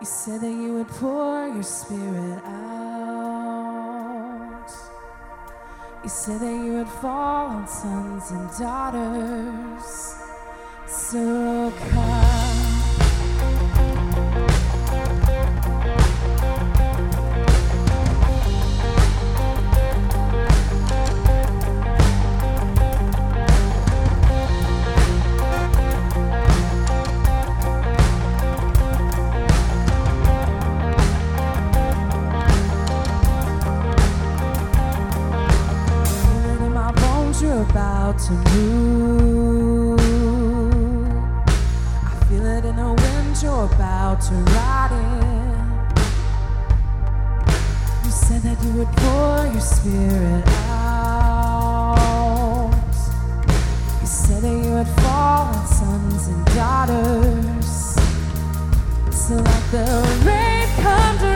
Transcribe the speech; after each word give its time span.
You 0.00 0.06
said 0.06 0.40
that 0.42 0.52
you 0.52 0.74
would 0.74 0.86
pour 0.86 1.48
your 1.48 1.64
spirit 1.64 2.40
out. 2.44 3.58
You 6.04 6.08
said 6.08 6.40
that 6.40 6.64
you 6.64 6.74
would 6.74 6.88
fall 6.88 7.48
on 7.48 7.66
sons 7.66 8.30
and 8.30 8.48
daughters. 8.56 10.14
So 10.86 11.72
come. 11.90 12.47
I 38.30 38.32
feel 42.28 42.44
it 42.44 42.64
in 42.66 42.76
the 42.76 42.92
wind, 42.92 43.42
you're 43.42 43.64
about 43.64 44.20
to 44.20 44.34
ride 44.34 44.92
it. 44.92 45.96
You 48.04 48.10
said 48.10 48.42
that 48.42 48.62
you 48.62 48.72
would 48.72 48.88
pour 48.88 49.46
your 49.50 49.62
spirit 49.62 50.46
out. 50.68 51.88
You 54.02 54.06
said 54.06 54.42
that 54.42 54.52
you 54.62 54.72
would 54.74 54.88
fall 55.00 55.46
on 55.46 55.66
sons 55.66 56.28
and 56.28 56.44
daughters. 56.54 57.96
So 59.10 59.36
let 59.36 59.70
the 59.72 59.86
rain 60.26 60.68
come 60.82 61.18
to 61.20 61.27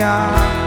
God. 0.00 0.59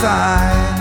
side. 0.00 0.77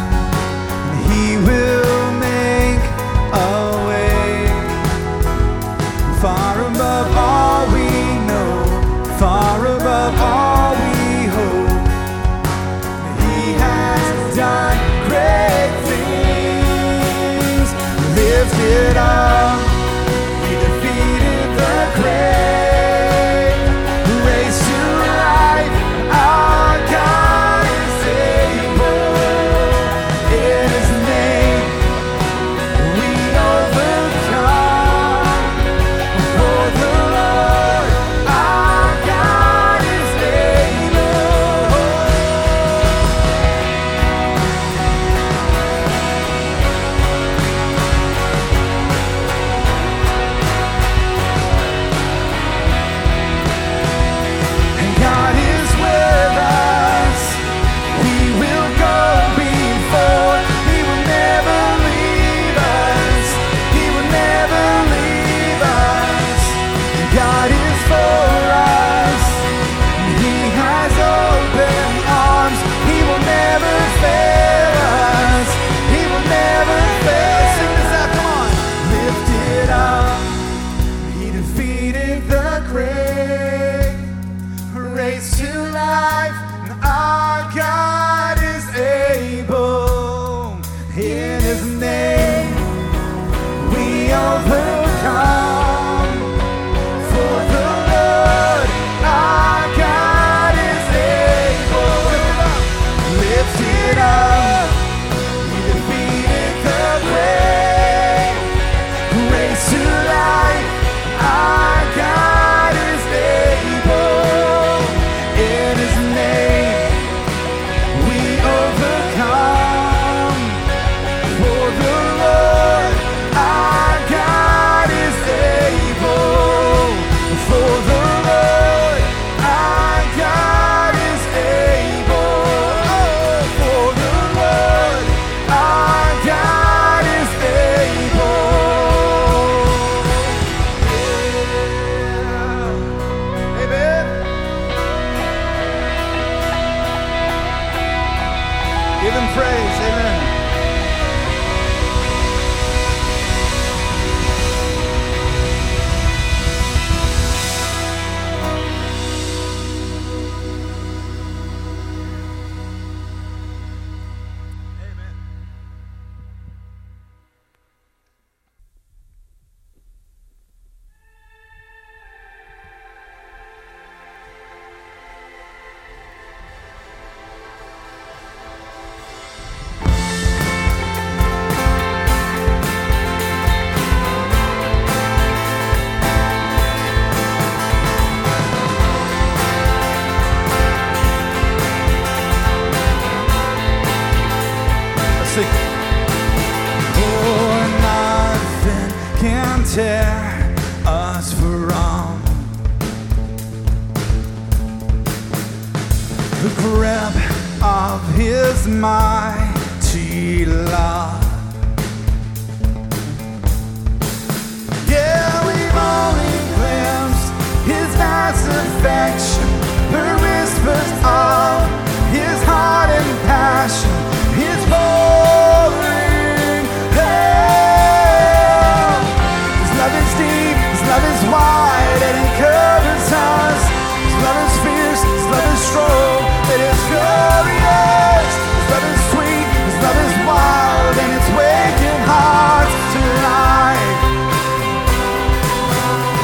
love 230.98 231.14
is 231.14 231.24
wide 231.30 232.02
and 232.10 232.20
covers 232.42 233.10
us. 233.14 233.62
His 234.02 234.16
love 234.26 234.40
is 234.48 234.56
fierce, 234.66 235.02
His 235.04 235.26
love 235.30 235.48
is 235.54 235.62
strong, 235.70 236.20
it 236.54 236.62
is. 236.70 236.78
His 236.78 238.66
love 238.72 238.86
is 238.94 239.02
sweet, 239.14 239.48
His 239.68 239.78
love 239.84 240.00
is 240.08 240.16
wild, 240.26 240.96
and 241.04 241.10
it's 241.18 241.30
waking 241.38 242.02
hearts 242.10 242.78
to 242.94 243.02
life. 243.30 244.00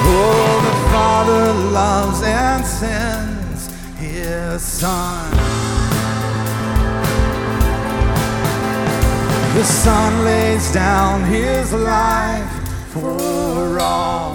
Oh, 0.09 0.53
the 0.67 0.75
Father 0.91 1.45
loves 1.71 2.21
and 2.23 2.65
sends 2.65 3.61
His 3.99 4.61
Son. 4.61 5.31
The 9.53 9.63
Son 9.63 10.25
lays 10.25 10.71
down 10.73 11.23
His 11.25 11.73
life 11.73 12.51
for 12.91 13.79
all. 13.79 14.32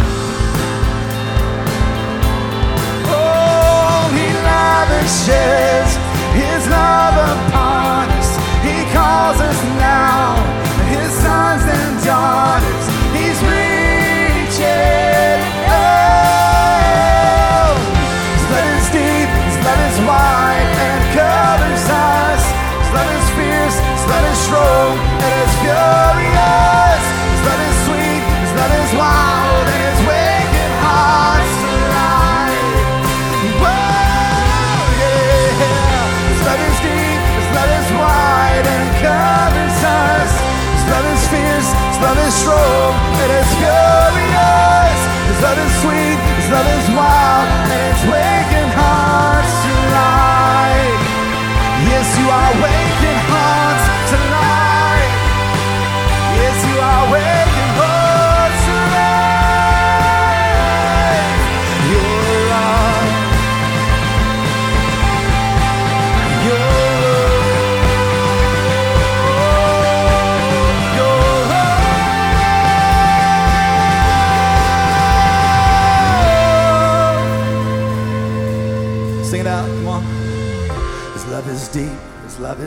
sheds 5.09 5.97
his 6.37 6.69
love 6.69 7.17
upon 7.33 8.11
us. 8.21 8.37
He 8.61 8.77
calls 8.93 9.41
us 9.41 9.61
now, 9.81 10.37
his 10.93 11.11
sons 11.25 11.65
and 11.65 12.05
daughters. 12.05 12.58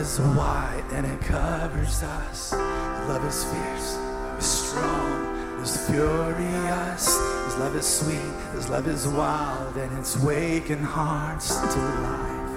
is 0.02 0.18
wide 0.18 0.82
and 0.90 1.06
it 1.06 1.20
covers 1.20 2.02
us. 2.02 2.50
His 2.50 3.08
love 3.08 3.24
is 3.24 3.44
fierce, 3.44 3.96
love 3.96 4.38
is 4.40 4.46
strong, 4.46 5.60
is 5.62 5.86
furious. 5.88 7.06
His 7.44 7.56
love 7.56 7.76
is 7.76 7.86
sweet, 7.86 8.34
His 8.52 8.68
love 8.68 8.88
is 8.88 9.06
wild, 9.06 9.76
and 9.76 9.96
it's 9.96 10.18
waking 10.18 10.82
hearts 10.82 11.54
to 11.54 11.78
life. 12.08 12.54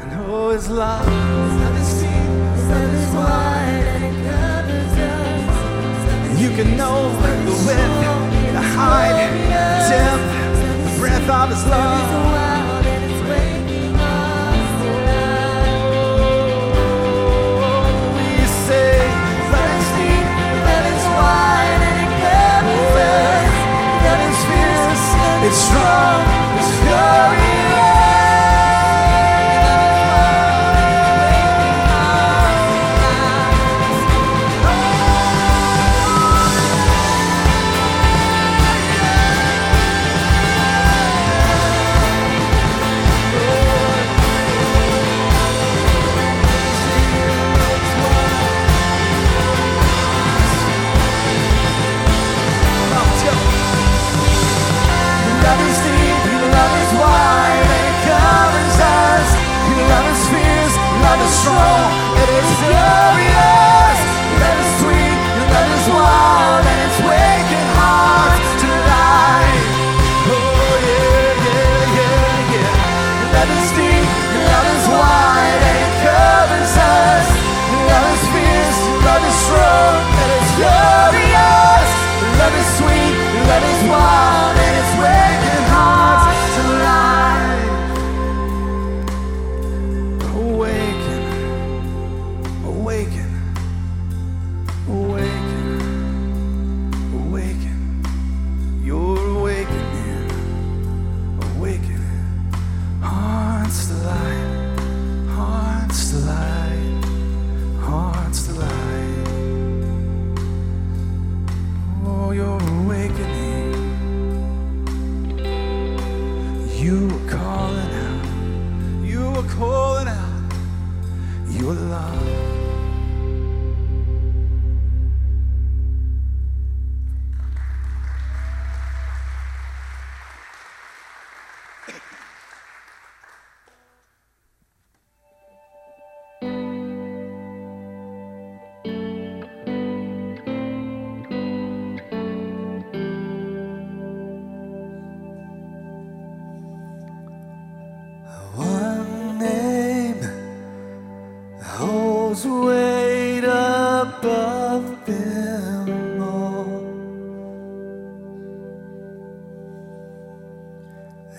And 0.00 0.10
oh, 0.24 0.50
His 0.50 0.70
love, 0.70 1.04
His 1.04 1.56
love 1.60 1.76
is 1.82 1.92
deep, 2.00 2.10
His 2.56 2.68
love 2.72 2.94
is 2.94 3.14
wide, 3.14 3.86
and 3.94 4.04
it 4.08 4.16
covers 4.30 4.92
us. 5.12 6.00
And 6.30 6.38
you 6.38 6.48
can 6.56 6.78
know 6.78 7.12
the 7.44 7.56
width, 7.66 8.52
the 8.56 8.64
height, 8.78 9.28
the 9.28 9.64
depth, 9.92 10.94
the 10.94 10.98
breadth 10.98 11.28
of 11.28 11.50
His 11.50 11.66
love. 11.66 12.43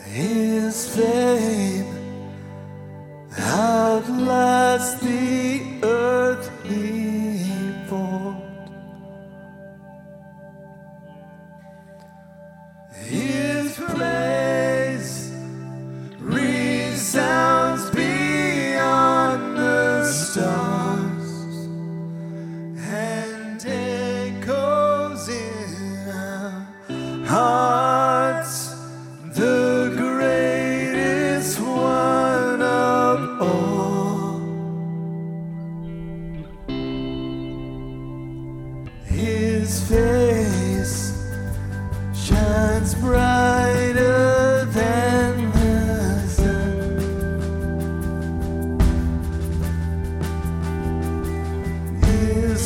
His 0.04 0.96
fame 0.96 1.86
outlasts 3.38 5.00
the 5.02 5.25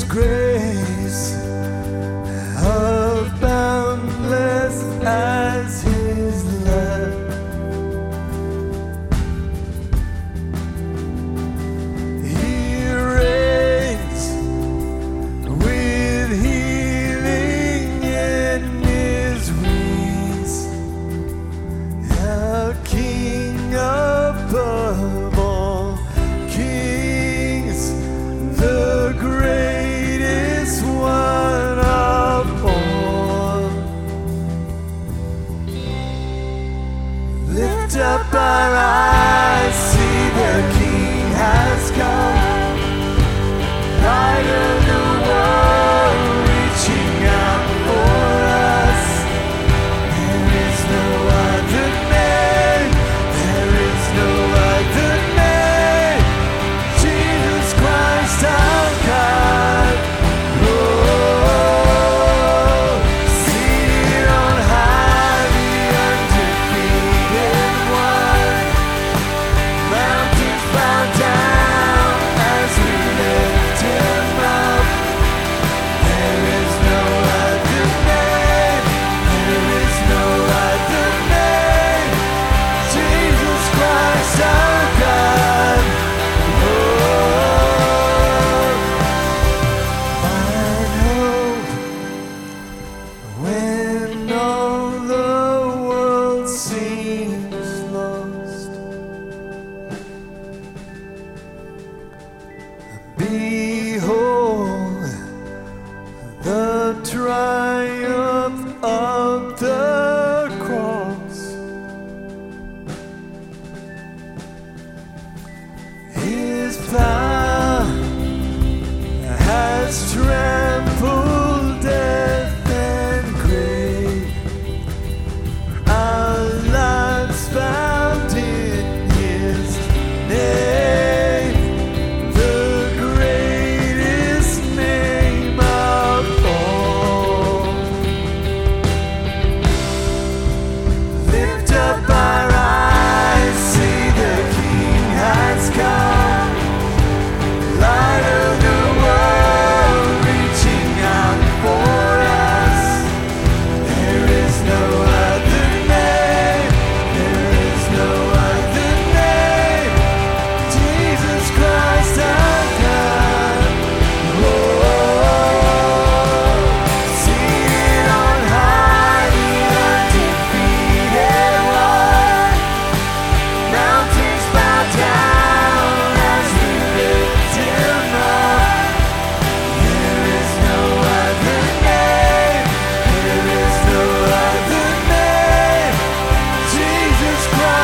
grace. 0.10 1.39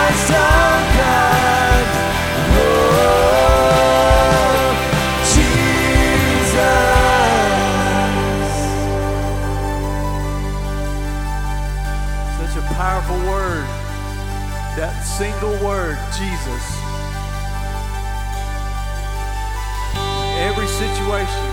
Oh, 0.07 0.35
single 15.17 15.55
word, 15.65 15.97
Jesus. 16.11 16.63
Every 20.39 20.67
situation, 20.67 21.45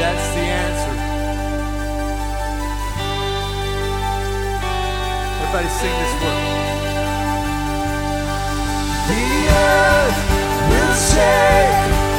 that's 0.00 0.34
the 0.34 0.40
answer. 0.40 1.09
Everybody 5.52 5.74
sing 5.80 5.90
this 5.98 6.14
word. 6.22 6.80
The 9.08 9.24
earth 9.50 10.18
will 10.70 10.94
shake. 10.94 12.09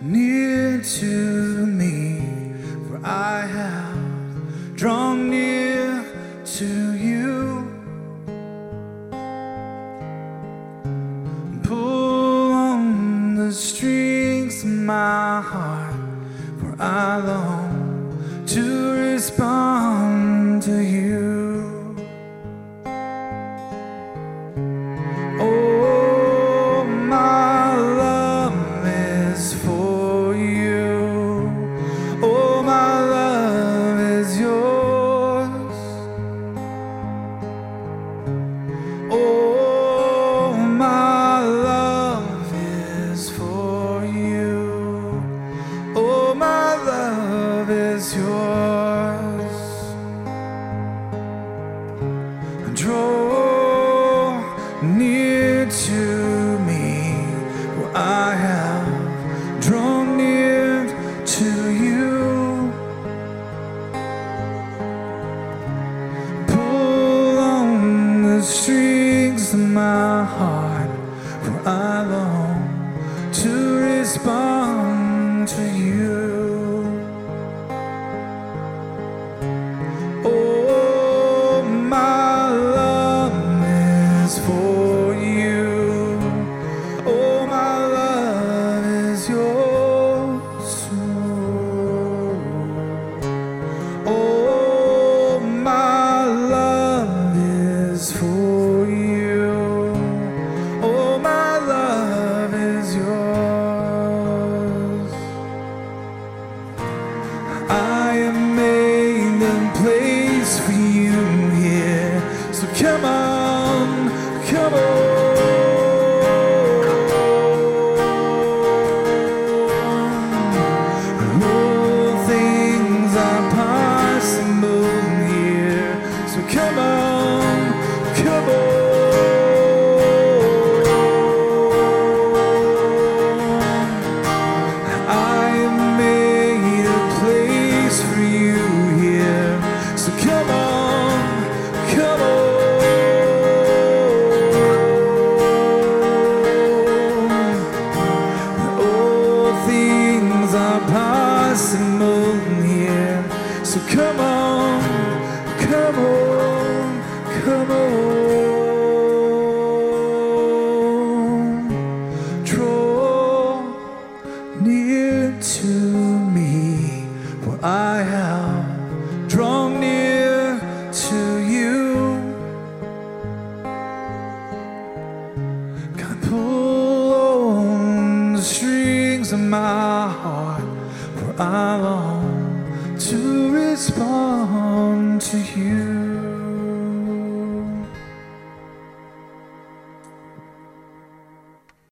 near 0.00 0.80
to 0.80 1.49
love 48.16 48.69